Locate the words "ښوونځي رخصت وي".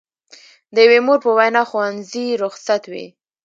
1.69-3.05